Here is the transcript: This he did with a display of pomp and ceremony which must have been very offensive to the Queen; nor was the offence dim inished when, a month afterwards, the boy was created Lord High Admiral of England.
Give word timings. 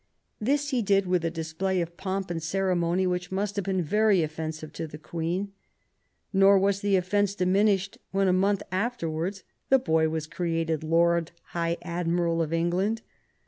This 0.39 0.69
he 0.69 0.81
did 0.81 1.05
with 1.05 1.23
a 1.23 1.29
display 1.29 1.79
of 1.79 1.95
pomp 1.95 2.31
and 2.31 2.41
ceremony 2.41 3.05
which 3.05 3.31
must 3.31 3.55
have 3.55 3.65
been 3.65 3.83
very 3.83 4.23
offensive 4.23 4.73
to 4.73 4.87
the 4.87 4.97
Queen; 4.97 5.51
nor 6.33 6.57
was 6.57 6.81
the 6.81 6.95
offence 6.95 7.35
dim 7.35 7.53
inished 7.53 7.97
when, 8.09 8.27
a 8.27 8.33
month 8.33 8.63
afterwards, 8.71 9.43
the 9.69 9.77
boy 9.77 10.09
was 10.09 10.25
created 10.25 10.83
Lord 10.83 11.29
High 11.49 11.77
Admiral 11.83 12.41
of 12.41 12.51
England. 12.51 13.03